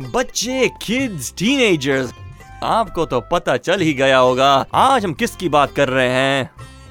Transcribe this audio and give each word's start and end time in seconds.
बच्चे 0.00 0.68
kids 0.82 1.32
teenagers 1.38 2.12
आपको 2.62 3.06
तो 3.06 3.20
पता 3.20 3.56
चल 3.56 3.80
ही 3.80 3.92
गया 3.94 4.18
होगा, 4.18 4.66
आज 4.74 5.04
हम 5.04 5.12
किसकी 5.12 5.48
बात 5.48 5.72
कर 5.72 5.88
रहे 5.88 6.08
हैं? 6.08 6.50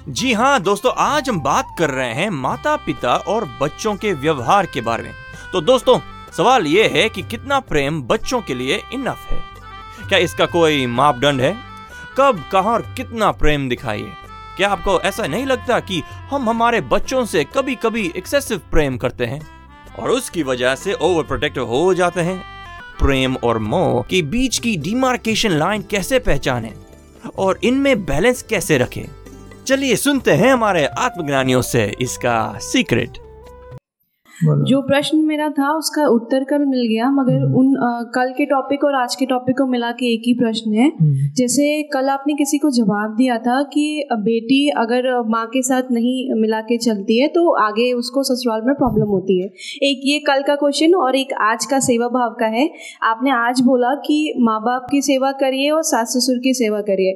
जी 0.10 0.34
हाँ 0.34 0.60
दोस्तों, 0.60 0.92
आज 0.98 1.30
हम 1.30 1.40
बात 1.42 1.68
कर 1.80 1.90
रहे 1.90 2.14
हैं 2.14 2.30
माता 2.30 2.76
पिता 2.76 3.16
और 3.16 3.46
बच्चों 3.62 3.96
के 3.96 4.14
व्यवहार 4.14 4.66
के 4.66 4.82
बारे 4.82 5.04
में। 5.04 5.14
तो 5.54 5.62
दोस्तों, 5.62 6.00
सवाल 6.38 6.68
ये 6.68 6.88
है 6.88 7.08
कि 7.10 7.22
कितना 7.22 7.60
प्रेम 7.60 8.02
बच्चों 8.02 8.42
के 8.42 8.54
लिए 8.54 8.82
इनफ 8.94 9.26
है? 9.30 9.40
क्या 10.10 10.20
इसका 10.20 10.46
कोई 10.46 10.86
मापदंड 10.88 11.42
है? 11.42 11.56
कब, 12.18 12.44
कहा 12.52 12.72
और 12.72 12.82
कितना 12.82 13.32
प्रेम 13.32 13.70
दिखाइए? 13.70 14.12
क्या 14.58 14.70
आपको 14.70 15.00
ऐसा 15.02 15.28
नहीं 15.28 15.46
लगता 15.46 15.80
कि 15.80 16.04
हम 16.32 16.50
हमारे 16.50 16.82
बच्चों 16.82 17.26
से 17.26 17.44
कभी 17.44 17.76
कभी 17.76 18.14
एक्सेसिव 18.18 18.62
प्रेम 18.72 18.98
करते 18.98 19.26
हैं? 19.26 19.42
और 20.00 20.10
उसकी 20.10 20.44
वजह 20.44 20.76
से 20.76 20.94
ओवर 20.94 21.24
प्रोटेक्टिव 21.24 21.66
हो 21.66 21.94
जाते 21.94 22.22
हैं? 22.22 22.57
प्रेम 23.00 23.36
और 23.36 23.58
मोह 23.58 24.02
के 24.10 24.22
बीच 24.22 24.60
की 24.60 24.78
डिमार्केशन 24.78 25.52
लाइन 25.52 25.82
कैसे 25.82 26.20
पहचाने? 26.20 26.74
और 27.38 27.60
इनमें 27.64 28.06
बैलेंस 28.06 28.42
कैसे 28.42 28.78
रखें? 28.78 29.04
चलिए 29.68 29.96
सुनते 29.96 30.32
हैं 30.32 30.54
हमारे 30.54 30.86
आत्मज्ञानियों 30.86 31.62
से 31.62 31.96
इसका 32.02 32.60
सीक्रेट 32.62 33.27
जो 34.42 34.82
प्रश्न 34.82 35.18
मेरा 35.18 35.50
था 35.50 35.72
उसका 35.78 36.06
उत्तर 36.08 36.44
कल 36.44 36.66
मिल 36.66 36.82
गया 36.88 37.10
मगर 37.12 37.36
हम्म। 37.36 37.56
उन 37.56 37.74
अ, 37.76 38.12
कल 38.16 38.34
के 38.38 38.46
टॉपिक 38.46 38.84
और 38.84 38.96
आज 38.96 39.16
के 39.16 39.26
टॉपिक 39.26 39.58
को 39.58 39.66
मिला 39.66 39.92
के 39.92 40.14
एक 40.14 40.22
ही 40.28 40.34
प्रश्न 40.34 40.74
है। 40.74 40.88
हम्म, 40.90 41.28
जैसे 41.38 41.82
कल 41.84 42.10
आपने 42.10 42.34
किसी 42.34 42.58
को 42.58 42.70
जवाब 42.70 43.16
दिया 43.16 43.38
था 43.38 43.62
कि 43.64 44.08
बेटी 44.12 44.68
अगर 44.78 45.10
माँ 45.30 45.46
के 45.46 45.62
साथ 45.62 45.92
नहीं 45.92 46.42
मिला 46.42 46.60
के 46.62 46.78
चलती 46.78 47.20
है 47.20 47.28
तो 47.28 47.50
आगे 47.58 47.92
उसको 47.94 48.24
ससुराल 48.24 48.62
में 48.62 48.74
प्रॉब्लम 48.76 49.08
होती 49.08 49.40
है। 49.42 49.48
एक 49.84 50.02
ये 50.06 50.20
कल 50.20 50.42
का 50.42 50.56
क्वेश्चन 50.56 50.94
और 50.96 51.16
एक 51.16 51.34
आज 51.42 51.66
का 51.66 51.80
सेवा 51.80 52.08
भाव 52.08 52.36
का 52.40 52.46
है। 52.48 52.70
आपने 53.04 53.32
आज 53.32 53.62
बोला 53.62 53.94
कि 54.08 54.34
माँ 54.40 54.60
बाप 54.62 54.88
की 54.92 55.02
सेवा 55.02 55.32
करिए 55.32 55.70
और 55.70 55.84
सास 55.84 56.14
ससुर 56.18 56.38
की 56.38 56.54
सेवा 56.54 56.82
करिए। 56.82 57.14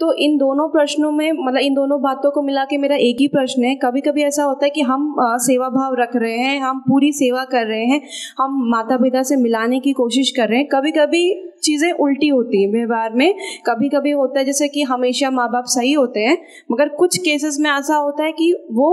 तो 0.00 0.12
इन 0.14 0.36
दोनों 0.36 0.68
प्रश्नों 0.68 1.12
में 1.12 1.30
मतलब 1.32 1.60
इन 1.60 1.74
दोनों 1.74 2.00
बातों 2.02 2.30
को 2.30 2.42
मिला 2.42 2.64
के 2.64 2.78
मेरा 2.78 2.96
एक 2.96 3.16
ही 3.20 3.28
प्रश्न 3.28 3.64
है। 3.64 3.74
कभी 3.74 4.00
कभी 4.00 4.22
ऐसा 4.22 4.44
होता 4.44 4.64
है 4.64 4.70
कि 4.70 4.80
हम 4.80 5.14
सेवा 5.20 5.68
भाव 5.68 5.94
रख 5.98 6.16
रहे 6.16 6.38
हैं 6.38 6.60
हम 6.64 6.78
पूरी 6.80 7.12
सेवा 7.12 7.44
कर 7.44 7.66
रहे 7.66 7.84
हैं, 7.84 8.00
हम 8.38 8.60
माता 8.70 8.96
पिता 8.96 9.22
से 9.22 9.36
मिलाने 9.36 9.80
की 9.80 9.92
कोशिश 9.94 10.30
कर 10.30 10.48
रहे 10.48 10.58
हैं। 10.58 10.68
कभी 10.68 10.90
कभी 10.92 11.22
चीज़ें 11.64 11.90
उल्टी 11.94 12.28
होती 12.28 12.62
हैं 12.62 12.70
व्यवहार 12.72 13.12
में। 13.12 13.34
कभी 13.66 13.88
कभी 13.88 14.10
होता 14.12 14.38
है 14.38 14.44
जैसे 14.44 14.68
कि 14.68 14.82
हमेशा 14.84 15.30
माँ 15.30 15.48
बाप 15.50 15.64
सही 15.68 15.92
होते 15.92 16.20
हैं, 16.20 16.36
मगर 16.72 16.88
कुछ 16.88 17.18
केसेस 17.18 17.56
में 17.60 17.70
ऐसा 17.70 17.96
होता 17.96 18.24
है 18.24 18.32
कि 18.32 18.52
वो 18.72 18.90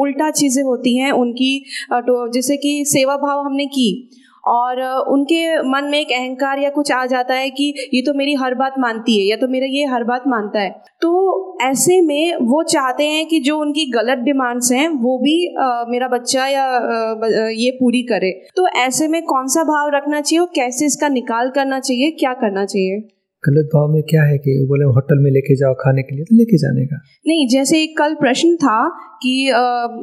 उल्टा 0.00 0.30
चीज़ें 0.32 0.62
होती 0.64 0.96
हैं, 0.96 1.10
उनकी 1.12 1.58
तो 1.92 2.26
जैसे 2.32 2.56
कि 2.56 2.84
सेवा 2.86 3.16
भाव 3.16 3.44
हमने 3.46 3.66
की। 3.68 4.10
और 4.44 4.80
उनके 5.12 5.40
मन 5.62 5.84
में 5.84 5.98
एक 6.00 6.12
अहंकार 6.12 6.58
या 6.58 6.70
कुछ 6.70 6.92
आ 6.92 7.04
जाता 7.06 7.34
है 7.34 7.50
कि 7.50 7.72
ये 7.94 8.02
तो 8.02 8.14
मेरी 8.14 8.34
हर 8.34 8.54
बात 8.54 8.74
मानती 8.78 9.18
है 9.18 9.26
या 9.26 9.36
तो 9.36 9.48
मेरा 9.48 9.66
ये 9.66 9.84
हर 9.86 10.04
बात 10.04 10.24
मानता 10.28 10.60
है। 10.60 10.70
तो 11.00 11.58
ऐसे 11.62 12.00
में 12.00 12.36
वो 12.42 12.62
चाहते 12.62 13.06
हैं 13.06 13.26
कि 13.26 13.40
जो 13.40 13.58
उनकी 13.58 13.86
गलत 13.90 14.18
डिमांड्स 14.18 14.72
हैं 14.72 14.88
वो 14.88 15.18
भी 15.18 15.36
आ, 15.56 15.84
मेरा 15.88 16.08
बच्चा 16.08 16.46
या 16.46 16.64
आ, 16.64 17.48
ये 17.50 17.70
पूरी 17.70 18.02
करे। 18.02 18.30
तो 18.56 18.68
ऐसे 18.78 19.08
में 19.08 19.22
कौन 19.22 19.46
सा 19.46 19.64
भाव 19.64 19.90
रखना 19.94 20.20
चाहिए 20.20 20.40
और 20.40 20.50
कैसे 20.54 20.86
इसका 20.86 21.08
निकाल 21.08 21.50
करना 21.50 21.80
चाहिए 21.80 22.10
क्या 22.10 22.32
करना 22.34 22.64
चाहिए? 22.64 23.08
गलत 23.44 23.68
भाव 23.74 23.92
में 23.92 24.02
क्या 24.02 24.22
है 24.22 24.36
कि 24.38 24.54
बोले 24.68 24.84
होटल 24.94 25.18
में 25.18 25.30
लेके 25.30 25.54
जाओ 25.56 25.74
खाने 25.74 26.02
के 26.02 26.14
लिए 26.16 26.24
तो 26.24 26.36
लेके 26.36 26.56
जाने 26.58 26.84
का। 26.86 26.96
नहीं 27.26 27.46
जैसे 27.48 27.82
एक 27.82 27.96
कल 27.98 28.14
प्रश्न 28.14 28.56
था 28.56 28.80
कि 29.22 29.48
अ, 29.50 29.60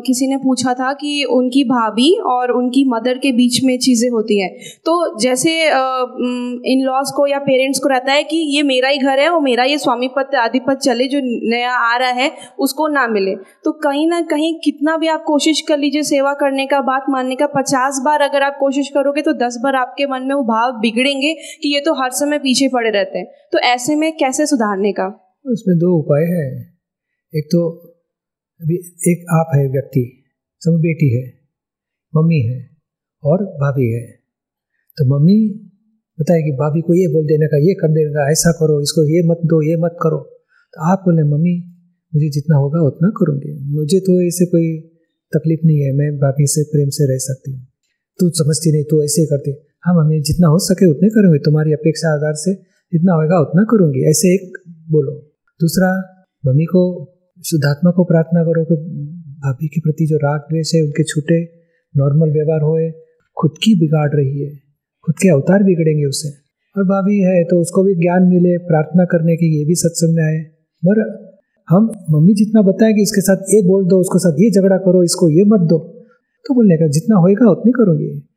किसी 0.07 0.27
ने 0.27 0.37
पूछा 0.37 0.73
था 0.73 0.91
कि 0.93 1.23
उनकी 1.31 1.63
भाभी 1.63 2.09
और 2.27 2.51
उनकी 2.51 2.83
मदर 2.89 3.17
के 3.17 3.31
बीच 3.31 3.59
में 3.63 3.77
चीज़ें 3.79 4.09
होती 4.09 4.39
हैं। 4.41 4.49
तो 4.85 4.95
जैसे 5.19 5.53
इन 6.71 6.81
लॉज 6.85 7.11
को 7.15 7.25
या 7.27 7.39
पेरेंट्स 7.39 7.79
को 7.79 7.89
रहता 7.89 8.13
है 8.13 8.23
कि 8.23 8.37
ये 8.55 8.63
मेरा 8.63 8.89
ही 8.89 8.97
घर 8.97 9.19
है 9.19 9.29
और 9.29 9.41
मेरा 9.41 9.63
ये 9.63 9.77
स्वामी 9.77 10.07
पद 10.17 10.35
आधिपत 10.35 10.79
चले 10.79 11.07
जो 11.07 11.19
नया 11.23 11.71
आ 11.71 11.95
रहा 11.97 12.09
है 12.11 12.31
उसको 12.59 12.87
ना 12.87 13.07
मिले। 13.07 13.35
तो 13.63 13.71
कहीं 13.83 14.07
ना 14.07 14.21
कहीं 14.31 14.53
कितना 14.59 14.97
भी 14.97 15.07
आप 15.07 15.23
कोशिश 15.27 15.61
कर 15.61 15.77
लीजिए 15.77 16.03
सेवा 16.03 16.33
करने 16.33 16.65
का 16.65 16.81
बात 16.81 17.05
मानने 17.09 17.35
का 17.35 17.47
पचास 17.55 18.01
बार 18.05 18.21
अगर 18.21 18.43
आप 18.43 18.57
कोशिश 18.59 18.89
करोगे 18.89 19.21
तो 19.21 19.33
दस 19.37 19.59
बार 19.63 19.75
आपके 19.75 20.05
मन 20.05 20.27
में 20.27 20.35
वो 20.35 20.43
भाव 20.43 20.79
बिगड़ेंगे 20.81 21.33
कि 21.63 21.73
ये 21.73 21.79
तो 21.79 21.93
हर 21.93 22.11
समय 22.13 22.39
पीछे 22.39 22.67
पड़े 22.67 22.89
रहते 22.89 23.19
हैं। 23.19 23.26
तो 23.51 23.59
ऐसे 23.59 23.95
में 23.95 24.17
कैसे 24.17 24.45
सुधारने 24.45 24.91
का? 24.91 25.07
उसमें 25.45 25.77
दो 25.77 25.99
उपाय 25.99 26.23
है। 26.23 26.61
एक 27.35 27.45
तो 27.51 27.69
अभी 28.61 28.75
एक 29.11 29.25
आप 29.31 29.51
है 29.55 29.67
व्यक्ति, 29.67 30.23
सब 30.61 30.71
बेटी 30.71 31.09
है, 31.17 31.33
मम्मी 32.15 32.39
है 32.41 32.69
और 33.23 33.43
भाभी 33.43 33.91
है। 33.93 34.11
तो 34.97 35.05
मम्मी 35.05 35.63
बताए 36.19 36.41
कि 36.41 36.51
भाभी 36.51 36.81
को 36.81 36.93
ये 36.93 37.07
बोल 37.07 37.25
देने 37.25 37.47
का, 37.47 37.57
ये 37.57 37.73
कर 37.73 37.87
देने 37.87 38.09
का, 38.09 38.31
ऐसा 38.31 38.51
करो, 38.51 38.81
इसको 38.81 39.03
ये 39.03 39.21
मत 39.27 39.37
दो, 39.37 39.61
ये 39.61 39.75
मत 39.75 39.95
करो। 40.01 40.17
तो 40.73 40.91
आप 40.91 40.99
बोले, 40.99 41.23
मम्मी, 41.23 41.55
मुझे 42.15 42.29
जितना 42.29 42.55
होगा 42.55 42.81
उतना 42.81 43.09
करूँगी। 43.09 43.75
मुझे 43.75 43.99
तो 43.99 44.27
ऐसे 44.27 44.45
कोई 44.45 44.81
तकलीफ़ 45.35 45.59
नहीं 45.65 45.79
है, 45.79 45.91
मैं 45.91 46.17
भाभी 46.17 46.47
से 46.47 46.63
प्रेम 46.63 46.89
से 46.89 47.13
रह 47.13 47.17
सकती 47.17 47.51
हूँ। 47.51 47.67
तू 48.19 48.29
समझती 48.29 48.71
नहीं, 48.71 48.83
तू 48.83 49.03
ऐसे 49.03 49.21
ही 49.21 49.27
करती। 49.27 49.51
हाँ 49.81 49.95
मम्मी, 49.95 50.21
जितना 50.21 50.47
हो 50.47 50.59
सके 50.59 50.85
उतने 50.85 51.09
करूँगी। 51.09 51.39
तुम्हारी 51.39 51.73
अपेक्षा 51.73 52.13
आधार 52.13 52.33
से 52.35 52.55
जितना 52.93 53.13
होगा 53.13 53.39
उतना 53.39 53.63
करूँगी। 53.63 54.09
ऐसे 54.09 54.33
एक 54.35 54.57
बोलो। 54.91 55.11
दूसरा 55.61 56.13
मम्मी 56.45 56.65
को, 56.65 57.13
शुद्धात्मा 57.45 57.91
को 57.91 58.03
प्रार्थना 58.03 58.43
करो 58.43 58.65
कि 58.65 58.75
भाभी 59.39 59.67
के 59.67 59.81
प्रति 59.81 60.05
जो 60.05 60.17
राग 60.17 60.39
द्वेष 60.39 60.75
है, 60.75 60.81
उनके 60.81 61.03
छूटे 61.03 61.45
नॉर्मल 61.97 62.31
व्यवहार 62.31 62.61
होए, 62.61 62.91
खुद 63.41 63.51
की 63.51 63.79
बिगाड़ 63.79 64.09
रही 64.15 64.41
है, 64.41 64.49
खुद 65.05 65.15
के 65.21 65.29
अवतार 65.29 65.63
बिगड़ेंगे 65.63 66.05
उससे 66.05 66.29
और 66.77 66.83
भाभी 66.83 67.19
है 67.19 67.43
तो 67.43 67.59
उसको 67.59 67.83
भी 67.83 67.95
ज्ञान 67.95 68.23
मिले, 68.23 68.57
प्रार्थना 68.57 69.05
करने 69.05 69.35
की 69.35 69.59
ये 69.59 69.65
भी 69.65 69.75
सत्संग 69.75 70.15
में 70.15 70.23
आए। 70.23 70.39
मगर 70.85 71.31
हम, 71.69 71.91
मम्मी 72.11 72.33
जितना 72.33 72.61
बताएँ 72.61 72.93
कि 72.93 73.01
इसके 73.01 73.21
साथ 73.21 73.37
ये 73.37 73.67
बोल 73.67 73.87
दो, 73.87 73.99
उसके 73.99 74.19
साथ 74.19 74.33
ये 74.33 74.51
झगड़ा 74.51 74.77
करो, 74.77 75.03
इसको 75.03 75.29
ये 75.29 75.43
मत 75.43 75.59
दो 75.59 75.79
तो 76.45 76.53
बोलने 76.53 76.75
का, 76.75 76.87
जितना 76.87 77.15
होएगा, 77.15 77.51
उतनी 77.51 77.71
करूँगी। 77.71 78.27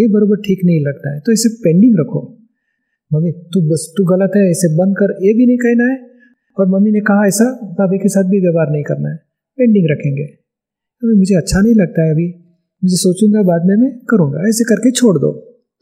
ये- 0.00 0.14
बरोबर 0.14 0.36
ठीक 0.36 0.60
नहीं 0.64 0.86
लगता 0.86 1.14
है 1.14 1.20
तो 1.20 1.32
इसे 1.32 1.48
पेंडिंग 1.48 1.96
रखो। 2.00 2.43
मम्मी 3.14 3.32
तू 3.54 3.60
बस 3.70 3.86
तू 3.96 4.04
गलत 4.06 4.36
है 4.36 4.50
इसे 4.50 4.68
बंद 4.76 4.96
कर 4.98 5.16
ये 5.22 5.32
भी 5.34 5.46
नहीं 5.46 5.58
कहना 5.58 5.90
है। 5.92 5.96
और 6.56 6.68
मम्मी 6.68 6.90
ने 6.92 7.00
कहा 7.06 7.26
ऐसा 7.28 7.44
भाभी 7.78 7.98
के 7.98 8.08
साथ 8.10 8.30
भी 8.30 8.40
व्यवहार 8.40 8.70
नहीं 8.72 8.82
करना 8.84 9.08
है 9.08 9.16
पेंडिंग 9.58 9.86
रखेंगे। 9.90 10.24
अभी 11.02 11.16
मुझे 11.16 11.34
अच्छा 11.36 11.60
नहीं 11.60 11.74
लगता 11.76 12.04
है 12.04 12.12
अभी 12.12 12.26
मुझे 12.82 12.96
सोचूँगा 12.98 13.42
बाद 13.44 13.66
में 13.66 13.74
मैं 13.78 13.90
करूँगा 14.10 14.48
ऐसे 14.48 14.64
करके 14.64 14.90
छोड़ 14.92 15.16
दो। 15.18 15.32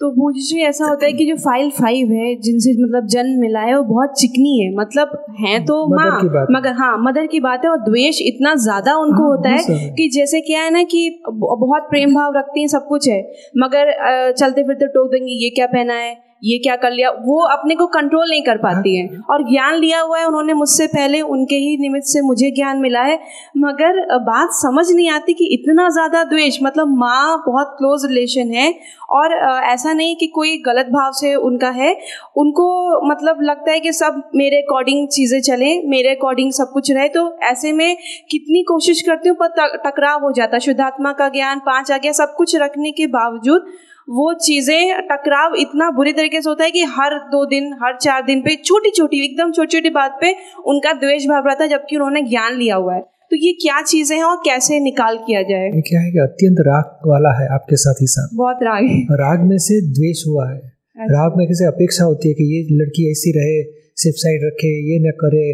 तो 0.01 0.09
मुझे 0.15 0.63
ऐसा 0.65 0.87
होता 0.87 1.07
है 1.07 1.13
कि 1.13 1.25
जो 1.27 1.35
फ़ाइल 1.39 1.69
फाइव 1.71 2.13
है 2.13 2.35
जिनसे 2.41 2.73
मतलब 2.79 3.07
जन्म 3.09 3.41
मिला 3.41 3.61
है 3.61 3.77
वो 3.77 3.83
बहुत 3.85 4.15
चिकनी 4.21 4.55
है। 4.59 4.71
मतलब 4.77 5.13
है 5.41 5.59
तो 5.67 5.77
माँ 5.91 6.07
है। 6.15 6.45
मगर 6.53 6.73
हाँ 6.73 6.97
मदर 7.03 7.27
की 7.27 7.41
बात 7.41 7.65
है 7.65 7.71
और 7.71 7.79
द्वेष 7.83 8.21
इतना 8.23 8.55
ज़्यादा 8.65 8.95
उनको 8.97 9.23
हाँ, 9.23 9.31
होता 9.31 9.51
है 9.51 9.63
ज़्यादा। 9.65 9.95
कि 9.95 10.09
जैसे 10.15 10.41
क्या 10.41 10.63
है 10.63 10.71
ना 10.71 10.83
कि 10.87 11.09
बहुत 11.27 11.87
प्रेम 11.91 12.15
भाव 12.15 12.37
रखती 12.37 12.61
हैं 12.61 12.69
सब 12.69 12.87
कुछ 12.89 13.09
है। 13.09 13.21
मगर 13.59 13.93
चलते 14.33 14.63
फिरते 14.63 14.87
टोक 14.89 15.11
देंगे 15.13 15.33
ये 15.35 15.51
क्या 15.51 15.67
पहना 15.69 15.95
है? 15.97 16.15
ये 16.43 16.59
क्या 16.59 16.75
कर 16.77 16.91
लिया? 16.93 17.11
वो 17.11 17.39
अपने 17.49 17.75
को 17.75 17.87
कंट्रोल 17.89 18.31
नहीं 18.31 18.43
कर 18.43 18.57
पाती 18.59 18.97
है। 18.97 19.07
और 19.31 19.43
ज्ञान 19.43 19.75
लिया 19.75 20.01
हुआ 20.01 20.19
है 20.19 20.27
उन्होंने 20.27 20.53
मुझसे 20.55 20.87
पहले 20.89 21.21
उनके 21.23 21.57
ही 21.57 21.77
निमित्त 21.81 22.07
से 22.07 22.21
मुझे 22.23 22.51
ज्ञान 22.53 22.79
मिला 22.79 23.03
है। 23.03 23.19
मगर 23.59 24.01
बात 24.21 24.49
समझ 24.55 24.87
नहीं 24.91 25.09
आती 25.11 25.35
कि 25.35 25.49
इतना 25.55 25.89
ज़्यादा 25.91 26.23
द्वेष 26.25 26.59
मतलब 26.63 26.97
माँ 26.99 27.43
बहुत 27.47 27.75
क्लोज 27.79 28.07
रिलेशन 28.07 28.51
है 28.55 28.73
और 29.11 29.33
ऐसा 29.65 29.93
नहीं 29.93 30.17
कि 30.17 30.27
कोई 30.35 30.57
गलत 30.67 30.87
भाव 30.89 31.13
से 31.13 31.35
उनका 31.37 31.71
है। 31.73 31.93
उनको 32.37 32.67
मतलब 33.09 33.43
लगता 33.43 33.73
है 33.73 33.81
कि 33.81 33.93
सब 33.93 34.23
मेरे 34.37 34.57
अकॉर्डिंग 34.59 35.07
चीज़ें 35.09 35.41
चलें 35.43 35.89
मेरे 35.91 36.15
अकॉर्डिंग 36.15 36.53
सब 36.53 36.73
कुछ 36.73 36.91
रहे 36.91 37.09
तो 37.11 37.25
ऐसे 37.45 37.73
में 37.73 37.97
कितनी 38.31 38.63
कोशिश 38.65 39.03
करती 39.03 39.29
हूँ 39.29 39.37
पर 39.41 39.79
टकराव 39.79 40.25
हो 40.25 40.33
जाता 40.33 40.57
है। 40.57 40.61
शुद्धात्मा 40.61 41.13
का 41.13 41.29
ज्ञान 41.31 41.59
पाँच 41.67 41.91
आज्ञा 41.93 42.13
सब 42.15 42.35
कुछ 42.37 42.57
रखने 42.57 42.91
के 42.93 43.07
बावजूद 43.09 43.73
वो 44.09 44.33
चीज़ें 44.35 45.01
टकराव 45.03 45.55
इतना 45.55 45.91
बुरी 45.91 46.13
तरीके 46.13 46.41
से 46.43 46.49
होता 46.49 46.65
है 46.65 46.71
कि 46.71 46.83
हर 46.91 47.15
दो 47.15 47.45
दिन 47.47 47.73
हर 47.83 47.97
चार 47.97 48.23
दिन 48.23 48.41
पे 48.41 48.55
छोटी 48.65 48.91
छोटी 48.91 49.25
एकदम 49.25 49.53
छोटी 49.53 49.77
छोटी 49.77 49.91
बात 49.91 50.19
पे 50.21 50.35
उनका 50.67 50.93
द्वेष 50.93 51.27
भाव 51.27 51.47
रहता 51.47 51.65
है 51.65 51.71
जबकि 51.71 51.97
उन्होंने 51.97 52.23
ज्ञान 52.23 52.57
लिया 52.57 52.77
हुआ 52.77 52.95
है। 52.95 53.01
तो 53.01 53.37
ये 53.37 53.53
क्या 53.53 53.81
चीज़ें 53.83 54.17
हैं 54.17 54.25
और 54.25 54.37
कैसे 54.37 54.81
निकाल 54.81 55.17
किया 55.17 55.43
जाए? 55.43 55.67
ये 55.67 55.81
क्या 55.81 56.01
है 56.01 56.11
कि 56.13 56.19
अत्यंत 56.19 56.57
राग 56.61 57.09
वाला 57.09 57.31
है 57.41 57.47
आपके 57.49 57.77
साथ 57.77 58.01
ही 58.01 58.07
साथ। 58.07 58.37
बहुत 58.37 58.59
राग 58.63 58.85
है। 58.85 58.99
राग 59.21 59.45
में 59.49 59.59
से 59.59 59.81
द्वेष 59.93 60.25
हुआ 60.29 60.49
है। 60.51 60.57
अच्छा। 60.57 61.05
राग 61.05 61.37
में 61.37 61.47
कैसे 61.47 61.67
अपेक्षा 61.67 62.05
होती 62.05 62.29
है 62.29 62.35
कि 62.35 62.45
ये 62.55 62.63
लड़की 62.73 63.11
ऐसी 63.11 63.33
रहे 63.33 63.63
सेफ़ 63.97 64.17
साइड 64.17 64.47
रखे 64.47 64.73
ये 64.93 64.99
न 65.09 65.13
करे 65.21 65.47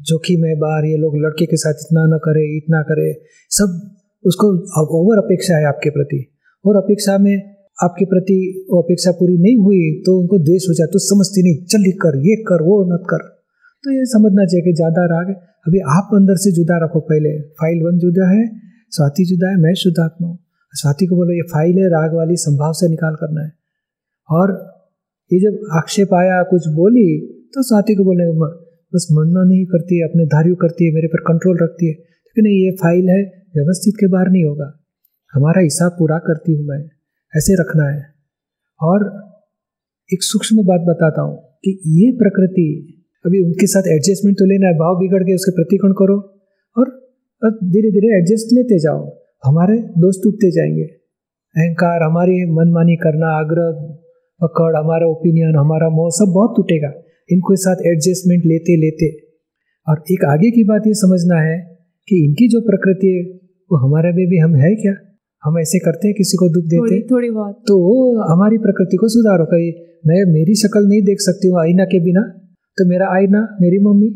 जोखिम 0.00 0.44
है 0.44 0.54
बाहर 0.54 0.84
ये 0.84 0.96
लोग 0.96 1.16
लड़के 1.16 1.46
के 1.46 1.56
साथ 1.56 1.72
इतना 1.72 2.04
न 2.06 2.18
करे 2.18 2.56
इतना 2.56 2.82
करे। 2.82 3.12
सब 3.50 3.80
उसको 4.24 4.46
ओवर 5.00 5.18
अपेक्षा 5.18 5.56
है 5.56 5.66
आपके 5.66 5.90
प्रति। 5.90 6.24
और 6.64 6.76
अपेक्षा 6.76 7.18
में 7.18 7.53
आपके 7.78 8.04
प्रति 8.04 8.36
वो 8.70 8.80
अपेक्षा 8.82 9.10
पूरी 9.12 9.36
नहीं 9.38 9.56
हुई 9.58 9.78
तो 10.02 10.12
उनको 10.20 10.38
द्वेष 10.40 10.66
हो 10.68 10.74
जाए 10.74 10.88
तो 10.92 10.98
समझती 11.04 11.42
नहीं, 11.42 11.56
चल 11.66 11.90
कर, 12.02 12.18
ये 12.20 12.36
कर, 12.48 12.62
वो 12.62 12.76
मत 12.92 13.06
कर। 13.10 13.22
तो 13.84 13.92
ये 13.92 14.04
समझना 14.06 14.44
चाहिए 14.44 14.64
कि 14.64 14.72
ज़्यादा 14.74 15.04
राग 15.06 15.34
अभी 15.66 15.80
आप 15.92 16.10
अंदर 16.14 16.36
से 16.36 16.52
जुदा 16.52 16.76
रखो 16.84 17.00
पहले। 17.02 17.32
फ़ाइल 17.60 17.82
वन 17.82 17.98
जुदा 17.98 18.28
है, 18.30 18.42
स्वाति 18.92 19.24
जुदा 19.24 19.50
है, 19.50 19.56
मैं 19.58 19.74
शुद्धात्मा 19.74 20.28
हूँ। 20.28 20.38
स्वाति 20.74 21.06
को 21.06 21.16
बोलो, 21.16 21.32
ये 21.32 21.42
फ़ाइल 21.52 21.78
है, 21.78 21.88
राग 21.90 22.14
वाली 22.14 22.36
संभाव 22.38 22.72
से 22.72 22.88
निकाल 22.88 23.14
करना 23.16 23.44
है। 23.44 23.52
और 24.28 24.52
ये 25.30 25.40
जब 25.40 25.76
आक्षेप 25.76 26.14
आया, 26.14 26.42
कुछ 26.44 26.68
बोली 26.74 27.06
तो 27.54 27.62
स्वाति 27.62 27.94
को 27.94 28.04
बोले 28.04 28.30
बस 28.92 29.06
मनना 29.12 29.42
नहीं 29.44 29.64
करती 29.66 29.98
है, 29.98 30.08
अपने 30.08 30.24
धार्य 30.26 30.54
करती 30.60 30.86
है, 30.86 30.94
मेरे 30.94 31.08
पर 31.08 31.20
कंट्रोल 31.28 31.58
रखती 31.62 31.86
है। 31.86 31.92
लेकिन 31.92 32.46
ये 32.46 32.70
फ़ाइल 32.76 33.08
है, 33.08 33.22
व्यवस्थित 33.56 33.94
के 34.00 34.06
बाहर 34.08 34.30
नहीं 34.30 34.44
होगा। 34.44 34.72
हमारा 35.34 35.62
हिसाब 35.62 35.92
पूरा 35.98 36.18
करती 36.26 36.52
हूँ 36.52 36.66
मैं। 36.66 36.82
ऐसे 37.36 37.54
रखना 37.54 37.90
है। 37.90 38.02
और 38.82 39.24
एक 40.12 40.22
सूक्ष्म 40.22 40.56
बात 40.56 40.80
बताता 40.80 41.22
हूँ 41.22 41.36
कि 41.36 41.82
ये 41.86 42.12
प्रकृति 42.12 42.90
अभी 43.26 43.44
उनके 43.44 43.66
साथ 43.66 43.82
एडजस्टमेंट 43.88 44.36
तो 44.38 44.44
लेना 44.44 44.66
है, 44.66 44.74
भाव 44.74 44.98
बिगड़ 44.98 45.22
के 45.22 45.34
उसके 45.34 45.52
प्रतिकोण 45.52 45.92
करो 45.92 46.16
और 46.78 47.04
धीरे 47.64 47.90
धीरे 47.90 48.18
एडजस्ट 48.18 48.52
लेते 48.52 48.78
जाओ। 48.78 49.18
हमारे 49.44 49.78
दोस्त 49.78 50.20
टूटते 50.24 50.50
जाएँगे। 50.50 50.82
अहंकार, 51.56 52.02
हमारी 52.02 52.50
मनमानी 52.50 52.96
करना, 52.96 53.26
आग्रह, 53.26 53.72
पकड़, 54.42 54.76
हमारा 54.76 55.06
ओपिनियन 55.06 55.56
हमारा 55.56 55.88
मोह 55.88 56.08
सब 56.10 56.32
बहुत 56.34 56.54
टूटेगा। 56.56 56.88
इनके 57.32 57.56
साथ 57.56 57.76
एडजस्टमेंट 57.86 58.42
लेते 58.46 58.76
लेते। 58.76 59.16
और 59.88 60.04
एक 60.10 60.24
आगे 60.24 60.50
की 60.50 60.64
बात 60.64 60.82
ये 60.86 60.94
समझना 60.94 61.40
है 61.40 61.58
कि 62.08 62.24
इनकी 62.24 62.48
जो 62.48 62.60
प्रकृति 62.60 63.06
है, 63.06 63.22
वो 63.72 63.76
हमारे 63.76 64.12
में 64.12 64.26
भी 64.26 64.38
हम 64.38 64.54
है 64.54 64.74
क्या? 64.74 65.13
हम 65.44 65.58
ऐसे 65.58 65.78
करते 65.78 66.08
हैं 66.08 66.14
किसी 66.16 66.36
को 66.36 66.48
दुख 66.48 66.64
देते 66.64 66.80
थोड़ी, 66.80 67.00
थोड़ी 67.10 67.30
बहुत। 67.30 67.54
तो 67.68 67.74
हमारी 68.28 68.58
प्रकृति 68.58 68.96
को 68.96 69.08
सुधारो 69.08 69.44
कहीं 69.46 69.72
मैं 70.06 70.20
मेरी 70.32 70.54
शक्ल 70.54 70.82
नहीं 70.88 71.02
देख 71.02 71.20
सकती 71.20 71.48
हूँ 71.48 71.60
आईना 71.60 71.84
के 71.84 72.00
बिना। 72.04 72.22
तो 72.78 72.86
मेरा 72.88 73.08
आईना 73.16 73.42
मेरी 73.60 73.78
मम्मी 73.84 74.08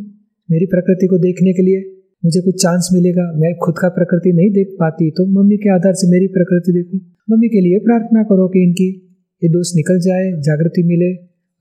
मेरी 0.49 0.67
प्रकृति 0.67 1.07
को 1.07 1.19
देखने 1.19 1.53
के 1.53 1.63
लिए 1.63 1.83
मुझे 2.25 2.41
कुछ 2.41 2.63
चांस 2.63 2.89
मिलेगा। 2.93 3.27
मैं 3.37 3.53
खुद 3.57 3.75
का 3.79 3.89
प्रकृति 3.89 4.33
नहीं 4.33 4.51
देख 4.53 4.75
पाती 4.81 5.11
तो 5.11 5.27
मम्मी 5.35 5.57
के 5.57 5.75
आधार 5.75 5.95
से 5.95 6.11
मेरी 6.11 6.27
प्रकृति 6.29 6.73
देखूँ। 6.73 7.01
मम्मी 7.29 7.49
के 7.49 7.61
लिए 7.61 7.79
प्रार्थना 7.85 8.23
करो 8.25 8.49
कि 8.49 8.65
इनकी 8.65 8.89
ये 9.43 9.49
दोष 9.51 9.77
निकल 9.77 10.01
जाए 10.01 10.33
जागृति 10.43 10.83
मिले 10.87 11.13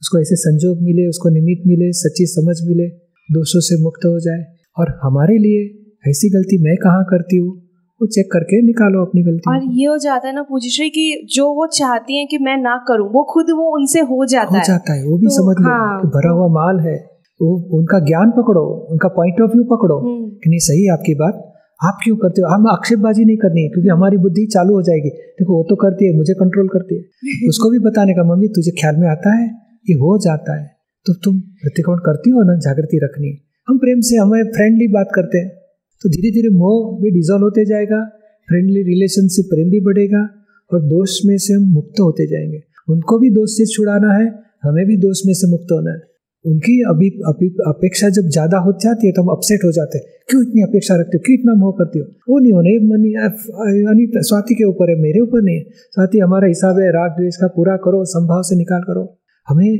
उसको 0.01 0.21
ऐसे 0.21 0.35
संजोग 0.37 0.81
मिले 0.83 1.07
उसको 1.09 1.29
निमित्त 1.29 1.67
मिले 1.67 1.91
सच्ची 1.97 2.25
समझ 2.31 2.57
मिले 2.63 2.87
दोषों 3.29 3.59
से 3.59 3.83
मुक्त 3.83 4.05
हो 4.05 4.19
जाए। 4.19 4.43
और 4.77 4.97
हमारे 5.03 5.37
लिए 5.37 5.61
ऐसी 6.05 6.29
गलती 6.29 6.57
मैं 6.63 6.75
कहाँ 6.77 7.03
करती 7.09 7.37
हूँ? 7.37 7.53
वो 8.01 8.07
चेक 8.07 8.29
करके 8.31 8.61
निकालो 8.65 9.01
अपनी 9.05 9.21
गलती। 9.21 9.51
और 9.51 9.61
ये 9.73 9.85
हो 9.85 9.97
जाता 9.97 10.27
है 10.27 10.35
ना 10.35 10.41
पूजश्री 10.41 10.89
कि 10.89 11.27
जो 11.35 11.53
वो 11.53 11.67
चाहती 11.67 12.19
है 12.19 12.25
कि 12.25 12.37
मैं 12.37 12.57
ना 12.57 12.85
करूँ 12.87 13.09
वो 13.09 13.23
खुद 13.23 13.45
वो 13.49 13.77
उनसे 13.77 13.99
हो 13.99 14.25
जाता 14.25 14.49
हो 14.49 14.55
है। 14.55 14.63
जाता 14.63 14.93
है 14.93 15.05
वो 15.05 15.17
भी 15.17 15.25
तो, 15.25 15.29
समझ 15.29 15.55
लो 15.63 15.69
हाँ। 15.69 16.01
कि 16.01 16.07
भरा 16.07 16.31
हुआ 16.31 16.47
माल 16.47 16.79
है 16.79 16.95
वो 17.41 17.77
उनका 17.79 17.99
ज्ञान 17.99 18.31
पकड़ो 18.31 18.87
उनका 18.91 19.07
पॉइंट 19.07 19.41
ऑफ़ 19.41 19.51
व्यू 19.51 19.63
पकड़ो 19.63 19.97
हम्म। 19.99 20.29
कि 20.29 20.49
नहीं 20.49 20.59
सही 20.59 20.83
है 20.85 20.93
आपकी 20.93 21.13
बात 21.13 21.53
आप 21.85 21.97
क्यों 22.03 22.15
करते 22.15 22.41
हो? 22.41 22.47
हम 22.47 22.67
आक्षेपबाजी 22.67 23.25
नहीं 23.25 23.37
करनी 23.37 23.61
है 23.61 23.69
क्योंकि 23.69 23.89
हमारी 23.89 24.17
बुद्धि 24.17 24.45
चालू 24.45 24.73
हो 24.73 24.81
जाएगी। 24.81 25.09
देखो 25.09 25.53
वो 25.53 25.63
तो 25.69 25.75
करती 25.75 26.05
है 26.05 26.17
मुझे 26.17 26.33
कंट्रोल 26.33 26.67
करती 26.67 26.95
है। 26.95 27.01
उसको 27.49 27.69
भी 27.69 27.79
बताने 27.79 28.13
का 28.13 28.23
मम्मी 28.23 28.47
तुझे 28.47 28.71
ख्याल 28.71 28.95
में 28.95 29.07
आता 29.07 29.35
है? 29.35 29.47
ये 29.89 29.93
हो 29.93 30.17
जाता 30.17 30.61
है। 30.61 30.71
तो 31.05 31.13
तुम 31.13 31.39
प्रतिक्रमण 31.39 31.97
करती 31.97 32.29
हो 32.29 32.43
ना 32.43 32.55
जागृति 32.55 32.99
रखनी। 33.03 33.37
हम 33.69 33.77
प्रेम 33.77 33.99
से 33.99 34.17
हमें 34.17 34.43
फ्रेंडली 34.43 34.87
बात 34.87 35.07
करते 35.15 35.37
हैं। 35.37 35.51
तो 36.03 36.09
धीरे 36.09 36.31
धीरे 36.31 36.49
मोह 36.55 36.99
भी 37.01 37.11
डिजॉल्व 37.11 37.43
होते 37.43 37.65
जाएगा 37.65 38.03
फ्रेंडली 38.47 38.81
रिलेशन 38.83 39.27
से 39.27 39.41
प्रेम 39.43 39.69
भी 39.69 39.79
बढ़ेगा 39.79 40.23
और 40.71 40.81
दोष 40.87 41.19
में 41.25 41.37
से 41.37 41.53
हम 41.53 41.63
मुक्त 41.73 41.99
होते 41.99 42.27
जाएँगे। 42.27 42.61
उनको 42.89 43.19
भी 43.19 43.29
दोष 43.29 43.49
से 43.51 43.65
छुड़ाना 43.65 44.13
है, 44.13 44.27
हमें 44.63 44.85
भी 44.85 44.97
दोष 44.97 45.21
में 45.25 45.33
से 45.33 45.49
मुक्त 45.51 45.71
होना 45.71 45.91
है। 45.91 46.01
उनकी 46.45 46.73
अभी 46.89 47.07
अभी 47.27 47.47
अपेक्षा 47.67 48.09
जब 48.09 48.27
ज़्यादा 48.29 48.57
हो 48.57 48.71
जाती 48.83 49.07
है 49.07 49.13
तो 49.13 49.21
हम 49.21 49.27
अपसेट 49.27 49.63
हो 49.63 49.71
जाते 49.71 49.97
हैं। 49.97 50.05
क्यों 50.29 50.41
इतनी 50.43 50.61
अपेक्षा 50.61 50.95
रखते 50.95 51.17
हो? 51.17 51.21
क्यों 51.25 51.37
इतना 51.39 51.53
मोह 51.55 51.71
करती 51.77 51.99
हो? 51.99 52.05
वो 52.29 52.39
नहीं 52.39 52.51
होने, 52.53 52.77
मनी 52.87 53.13
अनित 53.91 54.17
स्वाति 54.23 54.55
के 54.55 54.63
ऊपर 54.63 54.89
है, 54.89 54.95
मेरे 55.01 55.19
ऊपर 55.19 55.41
नहीं 55.41 55.55
है। 55.55 55.63
स्वाति, 55.91 56.19
हमारा 56.19 56.47
हिसाब 56.47 56.79
है, 56.79 56.89
राग 56.89 57.11
द्वेष 57.11 57.35
का 57.35 57.47
पूरा 57.47 57.75
करो, 57.77 58.03
संभाव 58.05 58.41
से 58.41 58.55
निकाल 58.55 58.81
करो। 58.81 59.03
हमें 59.47 59.71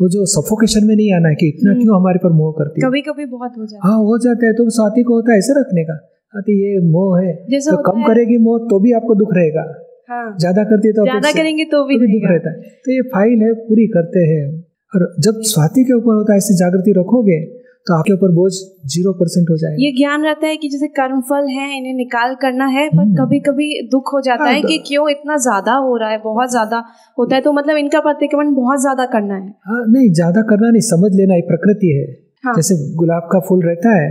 वो 0.00 0.08
जो 0.08 0.24
सफोकेशन 0.26 0.86
में 0.86 0.94
नहीं 0.96 1.12
आना 1.14 1.28
है 1.28 1.34
कि 1.34 1.48
इतना 1.48 1.70
हम्म। 1.70 1.82
क्यों 1.82 1.96
हमारे 1.96 2.18
पर 2.18 2.32
मोह 2.32 2.52
करती 2.58 2.80
है? 2.80 2.88
कभी 2.88 3.00
कभी 3.00 3.24
बहुत 3.26 3.52
हो 3.58 3.66
जाता 3.66 3.88
है। 3.88 3.92
हाँ 3.92 3.98
हो 3.98 4.18
जाता 4.18 4.46
है 4.46 4.52
तो 4.52 4.68
साथी 4.70 5.02
को 5.02 5.14
होता 5.14 5.32
है 5.32 5.38
ऐसे 5.38 5.60
रखने 5.60 5.84
का। 5.84 5.96
अति 6.34 6.54
ये 6.62 6.80
मोह 6.90 7.20
है 7.20 7.32
तो 7.60 7.82
कम 7.82 7.98
है- 7.98 8.06
करेगी 8.06 8.36
मोह 8.38 8.58
तो 8.58 8.78
भी 8.80 8.92
आपको 8.92 9.14
दुख 9.14 9.28
रहेगा। 9.34 9.64
हाँ। 10.08 10.36
ज़्यादा 10.38 10.64
करती 10.64 10.88
है 10.88 10.94
तो 10.94 11.04
ज़्यादा 11.04 11.32
करेंगे 11.32 11.64
तो 11.64 11.84
भी 11.84 11.94
तो 11.94 12.00
भी 12.00 12.06
दुख 12.12 12.30
रहता 12.30 12.50
है। 12.50 12.60
तो 12.84 12.92
ये 12.92 13.02
फ़ाइल 13.02 13.42
है 13.42 13.52
पूरी 13.54 13.86
करते 13.86 14.20
हैं। 14.20 14.64
और 14.92 15.14
जब 15.20 15.40
स्वाति 15.42 15.84
के 15.84 15.92
ऊपर 15.92 16.14
होता 16.14 16.32
है 16.32 16.38
ऐसी 16.38 16.54
जागृति 16.54 16.92
रखोगे 16.98 17.38
तो 17.86 17.94
आपके 17.94 18.12
ऊपर 18.12 18.32
बोझ 18.32 18.52
ज़ीरो 18.92 19.12
परसेंट 19.14 19.50
हो 19.50 19.56
जाएगा। 19.56 19.76
ये 19.80 19.90
ज्ञान 19.92 20.24
रहता 20.24 20.46
है 20.46 20.56
कि 20.56 20.68
जैसे 20.68 20.88
कर्म 20.94 21.20
फल 21.28 21.46
है 21.50 21.66
इन्हें 21.76 21.94
निकाल 21.94 22.34
करना 22.40 22.66
है 22.68 22.88
पर 22.88 23.02
हम्म। 23.02 23.14
कभी 23.16 23.38
कभी 23.40 23.68
दुख 23.88 24.12
हो 24.14 24.20
जाता 24.20 24.44
हाँ, 24.44 24.52
है 24.52 24.62
कि 24.62 24.78
क्यों 24.86 25.08
इतना 25.10 25.36
ज़्यादा 25.38 25.74
हो 25.78 25.96
रहा 25.96 26.10
है 26.10 26.18
बहुत 26.24 26.50
ज़्यादा 26.50 26.82
होता 27.18 27.36
है 27.36 27.42
तो 27.42 27.52
मतलब 27.52 27.76
इनका 27.76 28.00
प्रतिक्रमण 28.00 28.54
बहुत 28.54 28.80
ज़्यादा 28.80 29.06
करना 29.08 29.34
है। 29.34 29.48
हाँ 29.66 29.84
नहीं 29.88 30.12
ज़्यादा 30.12 30.42
करना 30.50 30.70
नहीं 30.70 30.86
समझ 30.88 31.10
लेना 31.14 31.34
ये 31.34 31.46
प्रकृति 31.48 31.92
है। 31.92 32.06
हाँ। 32.44 32.54
जैसे 32.54 32.74
गुलाब 32.96 33.28
का 33.32 33.40
फूल 33.48 33.62
रहता 33.64 33.96
है 33.96 34.08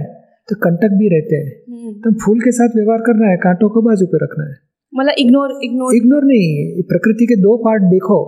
तो 0.50 0.56
कंटक 0.62 0.98
भी 0.98 1.08
रहते 1.10 1.36
हैं। 1.36 1.52
हम्म। 1.70 1.94
तो 2.02 2.12
फूल 2.20 2.40
के 2.40 2.52
साथ 2.54 2.76
व्यवहार 2.76 3.02
करना 3.06 3.30
है 3.30 3.38
कांटों 3.44 3.70
को 3.70 3.82
बाजू 3.82 4.06
पे 4.06 4.24
रखना 4.24 4.44
है। 4.44 4.56
मतलब 4.94 5.16
इग्नोर 5.20 5.60
इग्नोर 5.64 5.96
इग्नोर 5.96 6.24
नहीं 6.26 6.84
प्रकृति 6.90 7.26
के 7.26 7.36
दो 7.42 7.56
पार्ट 7.64 7.84
देखो 7.90 8.20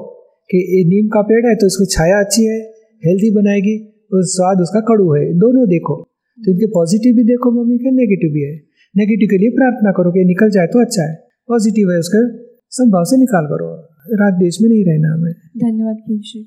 कि 0.50 0.58
ये 0.70 0.84
नीम 0.90 1.08
का 1.10 1.22
पेड़ 1.28 1.46
है 1.46 1.56
तो 1.56 1.68
इसकी 1.68 1.86
छाया 1.92 2.20
अच्छी 2.20 2.46
है 2.46 2.58
हेल्दी 3.04 3.30
बनाएगी 3.36 3.76
स्वाद 4.14 4.62
उसका 4.62 4.80
कड़ू 4.80 5.16
है। 5.16 5.34
दोनों 5.34 5.68
देखो। 5.68 6.04
तो 6.40 6.52
इनके 6.52 6.68
पॉजिटिव 6.68 7.16
भी 7.16 7.24
देखो 7.24 7.52
मम्मी 7.52 7.78
के 7.78 7.92
नेगेटिव 7.92 8.34
भी 8.34 8.42
है। 8.42 8.56
नेगेटिव 8.98 9.28
के 9.32 9.38
लिए 9.38 9.50
प्रार्थना 9.50 9.92
करो 9.92 10.12
कि 10.12 10.26
निकल 10.26 10.50
जाए 10.50 10.68
तो 10.68 10.82
अच्छा 10.82 11.04
है। 11.04 11.28
पॉजिटिव 11.48 11.92
है 11.92 12.00
उसका। 12.00 12.46
संभाव 12.70 13.04
से 13.04 13.18
निकाल 13.18 13.46
करो। 13.46 13.90
राग 14.14 14.34
देश 14.34 14.58
में 14.62 14.70
नहीं 14.70 14.86
रहना 14.86 15.14
हमें। 15.14 15.34
धन्यवाद 15.34 16.46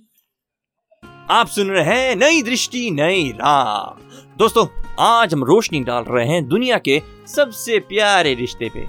आप 1.30 1.46
सुन 1.46 1.68
रहे 1.68 1.84
हैं 1.84 2.16
नई 2.16 2.42
दृष्टि 2.42 2.90
नई 2.90 3.30
राह 3.30 4.00
दोस्तों 4.38 4.66
आज 5.00 5.34
हम 5.34 5.44
रोशनी 5.44 5.80
डाल 5.80 6.04
रहे 6.08 6.26
हैं 6.26 6.48
दुनिया 6.48 6.78
के 6.78 7.00
सबसे 7.26 7.78
प्यारे 7.78 8.34
रिश्ते 8.34 8.68
पे। 8.68 8.80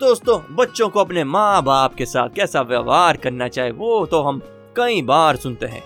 दोस्तों 0.00 0.56
बच्चों 0.56 0.88
को 0.88 1.00
अपने 1.00 1.24
माँ 1.24 1.62
बाप 1.62 1.94
के 1.94 2.06
साथ 2.06 2.28
कैसा 2.28 2.60
व्यवहार 2.60 3.16
करना 3.16 3.48
चाहिए 3.48 3.72
वो 3.72 4.06
तो 4.06 4.22
हम 4.22 4.38
कई 4.76 5.02
बार 5.02 5.36
सुनते 5.36 5.66
हैं। 5.66 5.82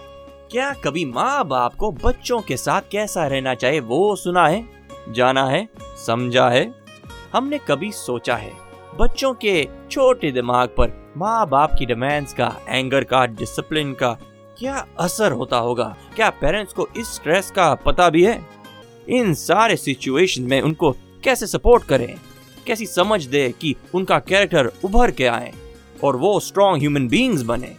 क्या 0.53 0.73
कभी 0.85 1.05
माँ 1.05 1.45
बाप 1.45 1.75
को 1.75 1.91
बच्चों 1.93 2.41
के 2.41 2.57
साथ 2.57 2.83
कैसा 2.93 3.27
रहना 3.27 3.55
चाहिए 3.55 3.81
वो 3.81 4.17
सुना 4.17 4.47
है, 4.49 4.65
जाना 5.09 5.45
है, 5.47 5.69
समझा 6.07 6.49
है? 6.49 6.63
हमने 7.33 7.59
कभी 7.59 7.91
सोचा 7.93 8.37
है, 8.37 8.51
बच्चों 9.01 9.33
के 9.35 9.69
छोटे 9.91 10.31
दिमाग 10.33 10.69
पर 10.69 11.13
माँ 11.17 11.49
बाप 11.49 11.75
की 11.79 11.87
डिमांड्स 11.87 12.33
का 12.33 12.53
एंगर 12.69 13.05
का 13.05 13.25
डिसिप्लिन 13.27 13.93
का 13.93 14.13
क्या 14.59 14.87
असर 14.99 15.33
होता 15.33 15.57
होगा? 15.57 15.97
क्या 16.17 16.31
पेरेंट्स 16.31 16.73
को 16.73 16.89
इस 16.97 17.15
स्ट्रेस 17.15 17.51
का 17.51 17.75
पता 17.75 18.09
भी 18.11 18.25
है? 18.25 18.41
इन 19.09 19.35
सारे 19.35 19.77
सिचुएशन 19.77 20.43
में 20.43 20.61
उनको 20.63 20.91
कैसे 21.25 21.47
सपोर्ट 21.47 21.85
करें? 21.85 22.15
कैसी 22.67 22.87
समझ 22.87 23.25
दे 23.25 23.49
कि 23.61 23.75
उनका 23.95 24.19
कैरेक्टर 24.19 24.73
उभर 24.85 25.11
के 25.11 25.27
आए 25.27 25.53
और 26.05 26.17
वो 26.17 26.39
स्ट्रॉन्ग 26.41 26.81
ह्यूमन 26.81 27.09
बींग्स 27.09 27.43
बने? 27.43 27.75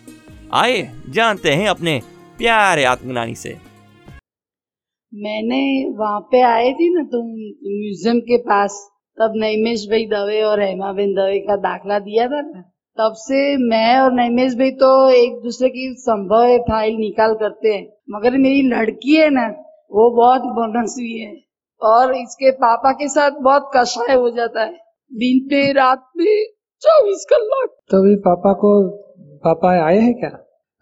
आए 0.53 0.91
जानते 1.09 1.51
हैं 1.51 1.67
अपने 1.67 2.01
प्यारे 2.41 2.83
आत्मज्ञानी 2.83 3.35
से। 3.35 3.49
मैंने 5.13 5.89
वहाँ 5.97 6.19
पे 6.21 6.41
आए 6.41 6.71
थी 6.73 6.89
ना 6.93 7.03
तुम 7.03 7.25
म्यूज़ियम 7.25 8.19
के 8.19 8.37
पास 8.37 8.77
तब 9.17 9.33
नईमेश 9.35 9.85
भाई 9.89 10.05
दवे 10.05 10.41
और 10.41 10.61
हेमा 10.61 10.91
बेन 10.93 11.13
दवे 11.13 11.39
का 11.39 11.55
दाखला 11.55 11.99
दिया 11.99 12.27
था 12.27 12.41
ना 12.41 12.61
तब 12.97 13.13
से 13.17 13.57
मैं 13.57 13.99
और 13.99 14.13
नैमेश 14.13 14.53
भाई 14.53 14.71
तो 14.71 14.89
एक 15.09 15.39
दूसरे 15.43 15.69
की 15.69 15.93
संभव 15.99 16.43
है 16.43 16.57
फ़ाइल 16.59 16.95
निकाल 16.95 17.33
करते 17.33 17.73
हैं 17.73 17.87
मगर 18.11 18.37
मेरी 18.37 18.61
लड़की 18.61 19.15
है 19.15 19.29
ना 19.29 19.47
वो 19.91 20.09
बहुत 20.17 20.41
मनस्वी 20.57 21.19
है 21.19 21.33
और 21.81 22.15
इसके 22.15 22.51
पापा 22.51 22.91
के 22.91 23.07
साथ 23.07 23.31
बहुत 23.41 23.71
कषाय 23.75 24.15
हो 24.15 24.29
जाता 24.29 24.61
है 24.61 24.77
दिन 25.11 25.47
पे 25.49 25.71
रात 25.73 26.11
पे 26.17 26.45
चौबीस 26.83 27.25
घंटे 27.33 27.65
तो 27.67 28.01
अभी 28.01 28.15
पापा 28.15 28.53
को 28.53 28.79
पापा 29.43 29.85
आए 29.85 29.99
हैं 29.99 30.13
क्या? 30.13 30.29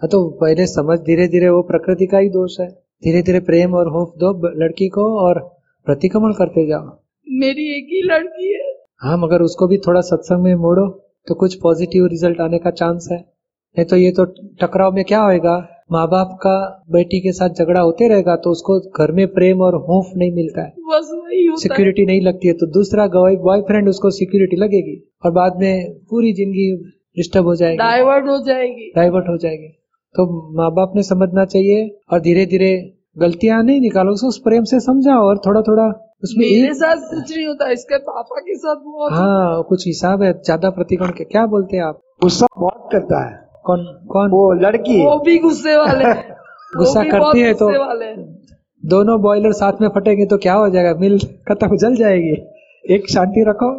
हाँ 0.01 0.07
तो 0.07 0.19
पहले 0.41 0.65
समझ 0.67 0.97
धीरे 0.99 1.27
धीरे 1.27 1.49
वो 1.49 1.61
प्रकृति 1.61 2.05
का 2.07 2.17
ही 2.17 2.29
दोष 2.29 2.59
है। 2.59 2.67
धीरे 3.03 3.21
धीरे 3.21 3.39
प्रेम 3.39 3.73
और 3.75 3.87
होप 3.87 4.13
दो 4.17 4.31
लड़की 4.59 4.87
को 4.89 5.03
और 5.19 5.39
प्रतिक्रमण 5.87 6.33
करते 6.33 6.65
जाओ। 6.67 6.85
मेरी 7.27 7.65
एक 7.77 7.87
ही 7.89 8.01
लड़की 8.03 8.53
है। 8.53 8.71
हाँ 9.01 9.17
मगर 9.17 9.41
उसको 9.41 9.67
भी 9.67 9.77
थोड़ा 9.77 10.01
सत्संग 10.01 10.43
में 10.43 10.53
मोड़ो 10.57 10.87
तो 11.27 11.35
कुछ 11.35 11.55
पॉजिटिव 11.55 12.05
रिज़ल्ट 12.05 12.39
आने 12.41 12.57
का 12.57 12.71
चांस 12.71 13.07
है। 13.11 13.17
नहीं 13.17 13.85
तो 13.85 13.95
ये 13.95 14.11
तो 14.11 14.25
टकराव 14.61 14.95
में 14.95 15.03
क्या 15.05 15.19
होएगा? 15.21 15.57
माँ 15.91 16.07
बाप 16.07 16.37
का 16.41 16.55
बेटी 16.91 17.19
के 17.19 17.31
साथ 17.31 17.49
झगड़ा 17.55 17.81
होते 17.81 18.07
रहेगा 18.07 18.35
तो 18.35 18.51
उसको 18.51 18.79
घर 18.79 19.11
में 19.11 19.25
प्रेम 19.33 19.61
और 19.61 19.75
होफ 19.87 20.11
नहीं 20.17 20.31
मिलता 20.31 20.61
है। 20.61 20.69
बस 20.89 21.09
वही 21.13 21.45
होता 21.45 21.53
है। 21.53 21.61
सिक्योरिटी 21.61 22.05
नहीं 22.05 22.21
लगती 22.21 22.47
है 22.47 22.53
तो 22.53 22.67
दूसरा 22.73 23.07
बॉयफ्रेंड 23.43 23.89
उसको 23.89 24.09
सिक्योरिटी 24.11 24.55
लगेगी 24.55 24.95
और 25.25 25.31
बाद 25.31 25.59
में 25.59 25.91
पूरी 26.09 26.33
ज़िंदगी 26.33 26.71
डिस्टर्ब 27.17 27.45
हो 27.45 27.55
जाएगी। 27.55 27.77
डाइवर्ट 27.77 28.27
हो 28.27 28.37
जाएगी। 28.45 28.91
डाइवर्ट 28.95 29.29
हो 29.29 29.37
जाएगी। 29.37 29.75
तो 30.15 30.25
माँ 30.57 30.69
बाप 30.71 30.93
ने 30.95 31.03
समझना 31.03 31.45
चाहिए 31.45 31.87
और 32.11 32.19
धीरे 32.19 32.45
धीरे 32.45 32.71
गलतियाँ 33.17 33.61
नहीं 33.63 33.81
निकालो 33.81 34.11
उस 34.27 34.37
प्रेम 34.37 34.63
से 34.63 34.79
समझाओ 34.79 35.23
और 35.23 35.37
थोड़ा 35.37 35.61
थोड़ा 35.61 35.83
उसमें 36.23 36.45
मेरे 36.45 36.67
एक 36.67 36.73
साथ 36.73 36.95
कुछ 37.09 37.35
नहीं 37.35 37.45
होता 37.47 37.69
इसके 37.71 37.97
पापा 37.97 38.39
के 38.39 38.55
साथ 38.57 38.75
बहुत 38.75 39.13
हाँ 39.13 39.63
कुछ 39.63 39.85
हिसाब 39.87 40.23
है 40.23 40.31
ज़्यादा 40.33 40.69
प्रतिकोण 40.69 41.09
के 41.09 41.23
क्या 41.23 41.45
बोलते 41.45 41.77
हैं 41.77 41.83
आप? 41.83 41.99
गुस्सा 42.21 42.47
बहुत 42.59 42.89
करता 42.91 43.23
है। 43.25 43.37
कौन 43.65 43.83
कौन? 44.11 44.29
वो 44.31 44.51
लड़की 44.53 45.03
वो 45.05 45.17
भी 45.19 45.37
गुस्से 45.37 45.75
वाले 45.77 46.13
गुस्सा 46.77 47.03
भी 47.03 47.09
करती 47.09 47.39
है 47.39 47.53
तो। 47.53 47.69
दोनों 48.83 49.19
बॉयलर 49.21 49.51
साथ 49.51 49.81
में 49.81 49.87
फटेंगे 49.89 50.25
तो 50.25 50.37
क्या 50.37 50.53
हो 50.53 50.69
जाएगा? 50.69 50.93
मिल 50.99 51.17
खत्म 51.49 51.77
जल 51.77 51.95
जाएगी। 51.95 52.35
एक 52.85 53.09
शांति 53.09 53.43
रखो। 53.47 53.71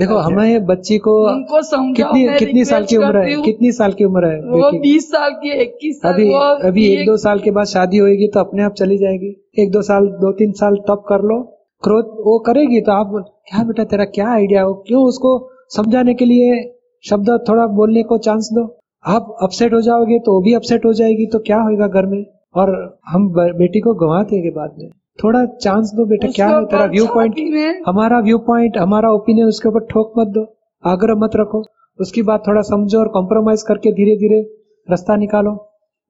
देखो 0.00 0.18
हमें 0.18 0.66
बच्ची 0.66 0.98
को 0.98 1.12
उनको 1.28 1.60
कितनी 1.94 2.26
कितनी 2.38 2.64
साल 2.64 2.84
की 2.84 2.96
उम्र 2.96 3.18
है? 3.18 3.40
कितनी 3.42 3.72
साल 3.72 3.92
की 3.92 4.04
उम्र 4.04 4.26
है 4.26 4.40
वो 4.42 4.70
बीस 4.80 5.10
साल 5.12 5.30
की 5.42 5.52
इक्कीस 5.62 5.96
साल 5.96 6.12
अभी 6.12 6.32
अभी 6.68 6.86
एक 6.88 7.06
दो 7.06 7.16
साल 7.18 7.38
के 7.38 7.50
बाद 7.50 7.66
शादी 7.68 7.98
होगी 7.98 8.28
तो 8.28 8.40
अपने 8.40 8.62
आप 8.62 8.74
चली 8.74 8.98
जाएगी। 8.98 9.34
एक 9.58 9.70
दो 9.72 9.82
साल 9.82 10.06
दो 10.20 10.32
तीन 10.38 10.52
साल 10.54 10.76
तब 10.88 11.04
कर 11.08 11.22
लो। 11.28 11.40
क्रोध 11.82 12.06
वो 12.24 12.38
करेगी 12.46 12.80
तो 12.80 12.92
आप 12.92 13.12
क्या 13.48 13.64
बेटा 13.64 13.84
तेरा 13.84 14.04
क्या 14.06 14.28
आइडिया 14.30 14.62
हो? 14.62 14.74
क्यों 14.86 15.02
उसको 15.04 15.30
समझाने 15.70 16.14
के 16.14 16.24
लिए 16.24 16.62
शब्द 17.04 17.28
थोड़ा 17.48 17.66
बोलने 17.76 18.02
को 18.02 18.18
चांस 18.20 18.48
दो? 18.52 18.64
आप 19.04 19.36
अपसेट 19.42 19.74
हो 19.74 19.80
जाओगे 19.82 20.18
तो 20.18 20.32
वो 20.32 20.40
भी 20.40 20.54
अपसेट 20.54 20.84
हो 20.84 20.92
जाएगी 20.92 21.26
तो 21.26 21.38
क्या 21.46 21.60
होगा 21.60 21.86
घर 21.88 22.06
में? 22.06 22.24
और 22.54 22.72
हम 23.06 23.28
बेटी 23.32 23.80
को 23.80 23.94
गंवा 23.96 24.22
देंगे 24.24 24.50
बाद 24.50 24.74
में। 24.78 24.90
थोड़ा 25.18 25.44
चांस 25.62 25.92
दो 25.96 26.04
बेटा 26.06 26.28
क्या 26.28 26.48
है 26.48 26.64
तेरा 26.64 26.84
व्यू 26.84 27.06
पॉइंट 27.06 27.82
हमारा 27.88 28.20
व्यू 28.20 28.38
पॉइंट 28.38 28.76
हमारा 28.78 29.10
ओपिनियन 29.12 29.48
उसके 29.48 29.68
ऊपर 29.68 29.86
ठोक 29.90 30.12
मत 30.18 30.28
दो 30.28 30.44
आग्रह 30.84 31.14
मत 31.14 31.36
रखो। 31.36 31.62
उसकी 31.98 32.22
बात 32.22 32.46
थोड़ा 32.46 32.62
समझो 32.62 32.98
और 32.98 33.08
कॉम्प्रोमाइज 33.08 33.62
करके 33.62 33.92
धीरे 33.92 34.16
धीरे 34.16 34.40
रास्ता 34.88 35.16
निकालो। 35.16 35.50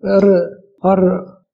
और 0.02 0.26
और 0.84 1.00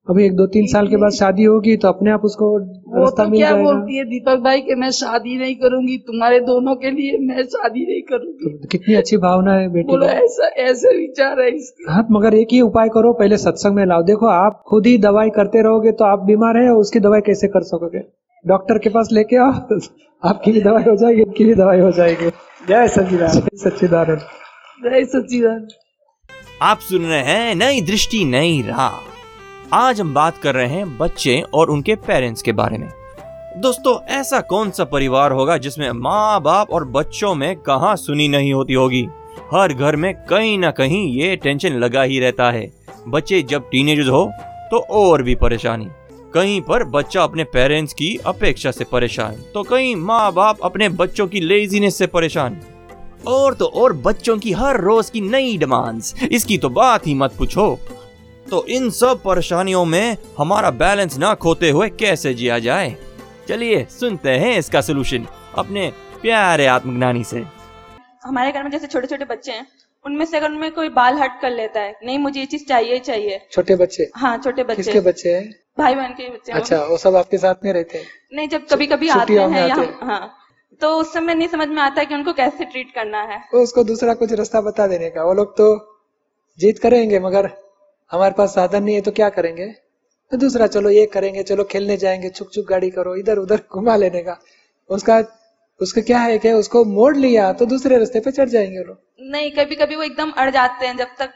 अभी 0.07 0.25
एक 0.25 0.35
दो 0.37 0.47
तीन 0.47 0.67
साल 0.67 0.89
के 0.89 0.97
बाद 0.97 1.13
शादी 1.13 1.45
होगी 1.45 1.77
तो 1.77 1.89
अपने 1.89 2.11
आप 2.11 2.25
उसको 2.25 2.49
वो 2.97 3.11
तो 3.11 3.25
मिल 3.29 3.41
क्या 3.41 3.51
जाएगा। 3.51 3.63
बोलती 3.63 3.97
है 3.97 4.05
दीपक 4.05 4.43
भाई 4.43 4.61
कि 4.61 4.75
मैं 4.75 4.91
शादी 4.91 5.37
नहीं 5.39 5.55
करूँगी 5.55 5.97
तुम्हारे 6.07 6.39
दोनों 6.41 6.75
के 6.77 6.91
लिए 6.91 7.17
मैं 7.21 7.45
शादी 7.47 7.85
नहीं 7.87 8.03
करूँगी। 8.11 8.53
तो 8.53 8.69
कितनी 8.69 8.95
अच्छी 8.95 9.17
भावना 9.17 9.55
है 9.55 9.69
बेटी 9.69 9.87
बोलो 9.87 10.07
ऐसा 10.07 10.49
ऐसे 10.65 10.97
विचार 10.99 11.41
है 11.41 11.49
इसके। 11.57 11.91
हाँ 11.93 12.07
मगर 12.11 12.35
एक 12.35 12.53
ही 12.53 12.61
उपाय 12.61 12.89
करो 12.89 13.13
पहले 13.13 13.37
सत्संग 13.39 13.75
में 13.77 13.85
लाओ। 13.87 14.03
देखो 14.03 14.27
आप 14.27 14.63
खुद 14.69 14.87
ही 14.87 14.97
दवाई 14.99 15.31
करते 15.31 15.63
रहोगे 15.63 15.93
तो 15.93 16.05
आप 16.05 16.23
बीमार 16.27 16.57
है 16.57 16.69
उसकी 16.75 17.01
दवाई 17.01 17.21
कैसे 17.21 17.49
कर 17.49 17.63
सकोगे? 17.65 18.03
डॉक्टर 18.45 18.79
के 18.79 18.91
पास 18.91 19.09
लेके 19.13 19.37
आओ 19.37 19.53
आपकी 20.23 20.53
भी 20.53 20.61
दवाई 20.61 20.83
हो 20.83 20.97
जाएगी 20.97 21.23
इनकी 21.23 21.45
भी 21.45 21.55
दवाई 21.55 21.81
हो 21.81 21.91
जाएगी। 21.91 22.31
जय 22.69 22.89
सचिदान 22.89 23.33
जय 23.33 23.57
सच्चिदानंद। 23.65 24.21
जय 24.83 25.05
सच्चिदानंद। 25.07 25.69
आप 26.63 26.79
सुन 26.83 27.03
रहे 27.03 27.23
हैं 27.23 27.55
नई 27.57 27.81
दृष्टि 27.87 28.25
नई 28.27 28.63
राह। 28.69 28.99
आज 29.73 30.01
हम 30.01 30.13
बात 30.15 30.37
कर 30.39 30.55
रहे 30.55 30.67
हैं 30.69 30.97
बच्चे 30.99 31.41
और 31.55 31.71
उनके 31.71 31.95
पेरेंट्स 31.97 32.43
के 32.43 32.53
बारे 32.53 32.79
में। 32.79 32.89
दोस्तों, 33.57 33.99
ऐसा 34.11 34.41
कौन 34.41 34.71
सा 34.71 34.85
परिवार 34.85 35.33
होगा 35.33 35.57
जिसमें 35.57 35.91
माँ 35.93 36.41
बाप 36.43 36.71
और 36.71 36.85
बच्चों 36.87 37.35
में 37.35 37.57
कहा 37.59 37.95
सुनी 37.95 38.29
नहीं 38.29 38.53
होती 38.53 38.75
होगी? 38.75 39.03
हर 39.53 39.73
घर 39.73 39.97
में 39.97 40.13
कहीं 40.27 40.57
ना 40.59 40.71
कहीं 40.71 41.07
ये 41.13 41.35
टेंशन 41.37 41.73
लगा 41.75 42.03
ही 42.03 42.21
रहता 42.21 42.51
है। 42.51 42.71
बच्चे 43.09 43.43
जब 43.43 43.69
टीनेजर्स 43.71 44.09
हो 44.09 44.25
तो 44.71 44.79
और 44.93 45.23
भी 45.23 45.35
परेशानी। 45.35 45.89
कहीं 46.35 46.61
पर 46.61 46.85
बच्चा 46.85 47.23
अपने 47.23 47.45
पेरेंट्स 47.45 47.95
की 47.95 48.17
अपेक्षा 48.27 48.71
से 48.71 48.85
परेशान 48.85 49.43
तो 49.55 49.63
कहीं 49.63 49.95
माँ 49.97 50.33
बाप 50.33 50.61
अपने 50.65 50.89
बच्चों 50.95 51.27
की 51.29 51.41
लेजीनेस 51.41 51.99
से 51.99 52.07
परेशान। 52.07 52.61
और 53.27 53.55
तो 53.55 53.67
और 53.67 53.93
बच्चों 53.99 54.39
की 54.39 54.53
हर 54.53 54.81
रोज 54.81 55.11
की 55.11 55.21
नई 55.21 55.57
डिमांड्स। 55.59 56.15
इसकी 56.23 56.59
तो 56.59 56.69
बात 56.71 57.07
ही 57.07 57.15
मत 57.15 57.33
पूछो। 57.39 57.79
तो 58.51 58.65
इन 58.67 58.91
सब 58.91 59.23
परेशानियों 59.23 59.85
में 59.85 60.17
हमारा 60.39 60.71
बैलेंस 60.81 61.17
ना 61.19 61.35
खोते 61.35 61.71
हुए 61.71 61.89
कैसे 62.01 62.33
जिया 62.35 62.59
जाए? 62.59 62.97
चलिए 63.49 63.85
सुनते 63.91 64.31
हैं 64.31 64.59
इसका 64.59 64.81
सोल्यूशन 64.81 65.27
अपने 65.59 65.91
प्यारे 66.23 66.67
आत्मज्ञानी 66.67 67.25
से। 67.25 67.43
हमारे 68.25 68.53
घर 68.53 68.63
में 68.63 68.71
जैसे 68.71 68.87
छोटे 68.87 69.07
छोटे 69.07 69.25
बच्चे 69.25 69.53
हैं 69.53 69.67
उनमें 70.05 70.25
से 70.25 70.37
अगर 70.37 70.51
उनमें 70.51 70.71
कोई 70.73 70.89
बाल 70.89 71.19
हट 71.19 71.41
कर 71.43 71.51
लेता 71.51 71.81
है 71.81 71.95
नहीं 72.05 72.19
मुझे 72.19 72.41
ये 72.41 72.47
चीज़ 72.47 72.65
चाहिए 72.67 72.99
चाहिए। 72.99 73.41
छोटे 73.53 73.77
बच्चे? 73.77 74.11
हाँ 74.17 74.37
छोटे 74.39 74.63
बच्चे। 74.63 74.83
किसके 74.83 75.01
बच्चे 75.01 75.35
हैं? 75.35 75.55
भाई 75.79 75.95
बहन 75.95 76.13
के 76.13 76.29
बच्चे 76.29 76.53
अच्छा 76.53 76.83
वो 76.85 76.97
सब 76.97 77.17
आपके 77.17 77.39
साथ 77.39 77.65
में 77.65 77.73
रहते 77.73 77.99
हैं? 77.99 78.07
नहीं 78.33 78.49
जब 78.49 78.67
कभी 78.73 78.87
कभी 78.87 79.09
आते 79.09 79.33
हैं 79.33 79.69
या 79.69 79.77
हाँ। 80.03 80.31
तो 80.81 80.97
उस 80.97 81.13
समय 81.13 81.35
नहीं 81.35 81.49
समझ 81.49 81.69
में 81.69 81.83
आता 81.83 82.01
है 82.01 82.07
कि 82.07 82.15
उनको 82.15 82.33
कैसे 82.33 82.65
ट्रीट 82.65 82.95
करना 82.95 83.23
है। 83.23 83.43
उसको 83.55 83.85
दूसरा 83.85 84.15
कुछ 84.15 84.33
रास्ता 84.33 84.61
बता 84.61 84.87
देने 84.87 85.11
का। 85.11 85.25
वो 85.25 85.35
लोग 85.35 85.57
तो 85.57 85.69
जीत 86.59 86.79
करेंगे 86.79 87.21
मगर 87.21 87.51
हमारे 88.13 88.35
पास 88.39 88.55
साधन 88.55 88.83
नहीं 88.83 88.95
है 88.95 89.01
तो 89.01 89.11
क्या 89.11 89.29
करेंगे? 89.29 89.67
तो 90.33 90.37
दूसरा 90.37 90.67
चलो 90.67 90.91
ये 90.91 91.07
करेंगे 91.07 91.43
चलो 91.43 91.65
खेलने 91.65 91.97
जाएँगे 91.97 92.29
छुक 92.31 92.53
छुक 92.53 92.67
गाड़ी 92.69 92.91
करो 92.91 93.15
इधर 93.17 93.39
उधर 93.39 93.61
घुमा 93.73 93.97
लेने 93.97 94.23
का। 94.23 94.39
उसका 94.91 95.23
उसका 95.81 96.01
क्या 96.03 96.19
है 96.19 96.39
कि 96.39 96.53
उसको 96.53 96.85
मोड़ 96.85 97.17
लिया 97.17 97.53
तो 97.53 97.67
दूसरे 97.67 97.99
रास्ते 97.99 98.21
पे 98.21 98.31
चढ़ 98.31 98.49
जाएँगे 98.49 98.83
लोग। 98.85 98.99
नहीं 99.33 99.51
कभी 99.51 99.77
कभी 99.77 99.97
वो 99.97 100.03
एकदम 100.03 100.31
अड़ 100.31 100.51
जाते 100.51 100.87
हैं 100.87 100.97
जब 100.97 101.09
तक। 101.19 101.33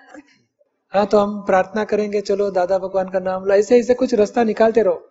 हाँ 0.92 1.06
तो 1.06 1.18
हम 1.18 1.40
प्रार्थना 1.40 1.84
करेंगे 1.84 2.20
चलो 2.20 2.50
दादा 2.50 2.78
भगवान 2.78 3.08
का 3.08 3.18
नाम 3.18 3.44
लो 3.44 3.54
ऐसे 3.54 3.78
ऐसे 3.78 3.94
कुछ 3.94 4.14
रास्ता 4.14 4.44
निकालते 4.44 4.82
रहो। 4.82 5.06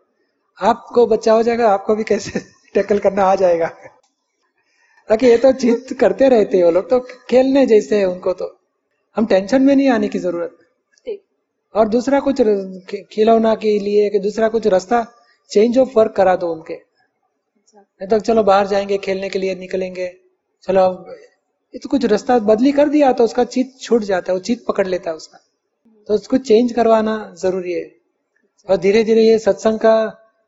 आपको 0.57 1.05
बच्चा 1.07 1.33
हो 1.33 1.43
जाएगा 1.43 1.69
आपको 1.69 1.95
भी 1.95 2.03
कैसे 2.03 2.39
टैकल 2.73 2.99
करना 2.99 3.23
आ 3.23 3.35
जाएगा। 3.35 3.67
ताकि 5.09 5.27
ये 5.27 5.37
तो 5.37 5.51
जीत 5.51 5.93
करते 5.99 6.29
रहते 6.29 6.57
हैं 6.57 6.63
वो 6.63 6.71
लोग 6.71 6.89
तो 6.89 6.99
खेलने 7.29 7.65
जैसे 7.65 7.99
है 7.99 8.05
उनको 8.05 8.33
तो। 8.33 8.55
हम 9.17 9.25
टेंशन 9.25 9.61
में 9.61 9.75
नहीं 9.75 9.89
आने 9.89 10.07
की 10.07 10.19
ज़रूरत। 10.19 10.57
और 11.75 11.89
दूसरा 11.89 12.19
कुछ 12.19 12.41
खिलौना 13.11 13.53
के 13.55 13.77
लिए 13.79 14.09
कि 14.09 14.19
दूसरा 14.19 14.47
कुछ 14.49 14.67
रास्ता 14.67 15.05
चेंज 15.51 15.77
ऑफ़ 15.77 15.89
वर्क 15.95 16.11
करा 16.11 16.35
दो 16.35 16.51
उनके। 16.53 16.73
नहीं 16.73 18.07
तो 18.09 18.19
चलो 18.19 18.43
बाहर 18.43 18.67
जाएँगे 18.67 18.97
खेलने 18.97 19.29
के 19.29 19.39
लिए 19.39 19.55
निकलेंगे। 19.55 20.11
चलो 20.63 20.81
अब 20.81 21.05
ये 21.73 21.79
तो 21.79 21.89
कुछ 21.89 22.05
रास्ता 22.05 22.37
बदली 22.39 22.71
कर 22.71 22.89
दिया 22.89 23.11
तो 23.13 23.23
उसका 23.23 23.43
चीत 23.45 23.75
छूट 23.81 24.03
जाता 24.03 24.31
है 24.31 24.37
वो 24.37 24.43
चीत 24.43 24.65
पकड़ 24.67 24.87
लेता 24.87 25.09
है 25.09 25.15
उसका। 25.15 25.39
तो 26.09 26.13
उसको 26.13 26.37
चेंज 26.37 26.71
करवाना 26.73 27.15
ज़रूरी 27.41 27.73
है। 27.73 27.85
और 28.69 28.77
धीरे 28.77 29.03
धीरे 29.03 29.23
ये 29.23 29.37
सत्संग 29.39 29.79
का 29.79 29.95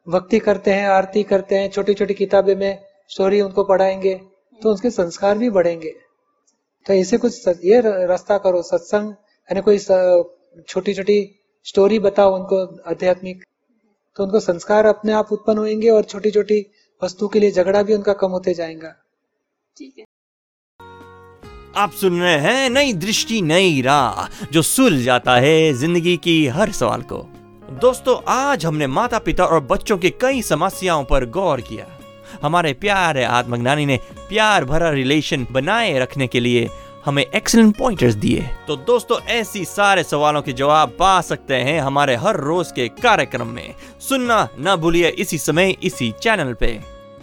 भक्ति 0.08 0.40
करते 0.40 0.72
हैं 0.72 0.88
आरती 0.88 1.24
करते 1.24 1.56
हैं 1.56 1.70
छोटी 1.70 1.94
छोटी 1.94 2.14
किताबें 2.14 2.56
में 2.56 2.80
स्टोरी 3.10 3.42
उनको 3.42 3.64
पढ़ाएँगे 3.64 4.14
तो 4.62 4.74
उसके 4.74 4.90
संस्कार 4.90 5.38
भी 5.38 5.50
बढ़ेंगे। 5.50 5.94
तो 6.86 6.94
ऐसे 6.94 7.18
कुछ 7.18 7.48
ये 7.66 7.82
रास्ता 8.08 8.38
करो 8.38 8.62
सत्संग 8.62 9.10
यानी 9.10 9.62
कोई 9.62 9.78
छोटी 10.68 10.94
छोटी 10.94 11.20
स्टोरी 11.66 12.00
बताओ 12.00 12.36
उनको 12.36 12.58
आध्यात्मिक। 12.90 13.44
तो 14.18 14.24
उनको 14.24 14.40
संस्कार 14.40 14.86
अपने 14.86 15.14
आप 15.14 15.32
उत्पन्न 15.32 15.58
होंगे 15.58 15.90
और 15.90 16.04
छोटी 16.04 16.32
छोटी 16.32 16.66
वस्तु 17.02 17.28
के 17.28 17.40
लिए 17.40 17.52
झगड़ा 17.52 17.84
भी 17.84 17.94
उनका 17.94 18.14
कम 18.14 18.32
होते 18.32 18.54
जाएगा। 18.54 18.90
ठीक 19.78 19.94
है। 20.00 20.06
आप 21.76 21.92
सुन 21.92 22.20
रहे 22.22 22.38
हैं 22.38 22.70
नई 22.70 22.94
दृष्टि 22.94 23.42
नई 23.42 23.82
राह 23.82 24.46
जो 24.46 24.62
सुल 24.62 25.02
जाता 25.04 25.36
है 25.38 25.74
ज़िंदगी 25.74 26.18
की 26.18 26.46
हर 26.48 26.72
सवाल 26.72 27.02
को। 27.02 27.18
दोस्तों 27.82 28.18
आज 28.28 28.66
हमने 28.66 28.88
माता 28.90 29.20
पिता 29.20 29.46
और 29.46 29.60
बच्चों 29.64 29.98
की 29.98 30.10
कई 30.22 30.42
समस्याओं 30.42 31.04
पर 31.04 31.26
गौर 31.30 31.62
किया। 31.62 31.88
हमारे 32.44 32.74
प्यारे 32.74 33.24
आत्मज्ञानी 33.24 33.86
ने 33.86 34.00
प्यार 34.30 34.66
भरा 34.66 34.90
रिलेशन 34.90 35.48
बनाए 35.52 35.98
रखने 36.00 36.28
के 36.28 36.40
लिए 36.40 36.68
हमें 37.06 37.24
एक्सलेंट 37.26 37.76
पॉइंटर्स 37.78 38.16
दिए। 38.16 38.48
तो 38.68 38.76
दोस्तों, 38.78 39.20
ऐसी 39.30 39.64
सारे 39.66 40.04
सवालों 40.04 40.42
के 40.42 40.54
जवाब 40.54 40.96
पा 41.00 41.20
सकते 41.22 41.56
हैं 41.56 41.80
हमारे 41.82 42.16
हर 42.16 42.38
रोज 42.40 42.72
के 42.72 42.88
कार्यक्रम 43.02 43.48
में। 43.48 43.74
सुनना 44.00 44.48
न 44.60 44.76
भूलिए 44.76 45.10
इसी 45.10 45.38
समय, 45.38 45.76
इसी 45.84 46.12
चैनल 46.22 46.54
पे। 46.54 46.80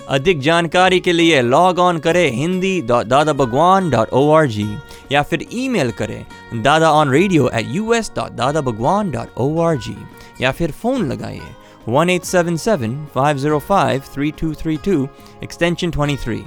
अधिक 0.09 0.41
जानकारी 0.41 0.99
के 1.01 1.13
लिए 1.13 1.41
लॉग 1.43 1.79
ऑन 1.79 1.99
करें 1.99 2.31
हिंदी 2.33 2.81
दादा 2.83 3.33
Bhagwan 3.33 3.91
dot 3.91 4.13
O 4.13 4.31
R 4.33 4.47
G 4.47 4.67
या 5.13 5.23
फिर 5.23 5.47
ईमेल 5.53 5.91
करें 5.99 6.63
Dada 6.63 6.91
on 6.93 7.11
radio 7.11 7.49
at 7.49 7.67
U 7.69 7.93
S 7.95 8.11
dot 8.17 8.33
Dada 8.33 8.61
Bhagwan 8.61 9.11
dot 9.11 9.39
O 9.39 9.61
R 9.63 9.77
G 9.79 9.97
या 10.41 10.53
फिर 10.53 10.71
फ़ोन 10.83 11.07
लगाइए 11.13 11.55
one 11.89 12.11
eight 12.11 12.25
seven 12.25 12.57
seven 12.57 13.05
five 13.15 13.39
zero 13.39 13.59
five 13.69 14.03
three 14.15 14.31
two 14.41 14.53
three 14.55 14.77
two 14.85 15.07
extension 15.43 15.91
twenty 15.91 16.17
three 16.25 16.43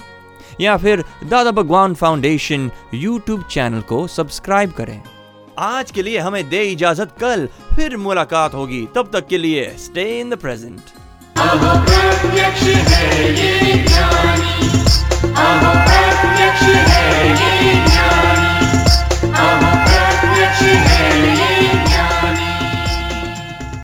या 0.62 0.78
फिर 0.78 1.04
Dada 1.24 1.52
Bhagwan 1.52 1.94
foundation 1.94 2.72
YouTube 2.94 3.44
channel 3.44 3.82
को 3.82 4.08
subscribe 4.08 4.72
करें। 4.72 5.02
आज 5.60 5.92
के 5.92 6.04
लिए 6.04 6.20
हमें 6.20 6.50
दे 6.50 6.64
इजाज़त, 6.64 7.12
कल 7.20 7.48
फिर 7.76 7.98
मुलाकात 7.98 8.54
होगी। 8.54 8.88
तब 8.96 9.10
तक 9.14 9.28
के 9.28 9.38
लिए 9.38 9.76
स्टे 9.80 10.20
इन 10.20 10.30
द 10.30 10.36
प्रेजेंट 10.36 10.82
है 16.90 17.30
ये 17.30 17.91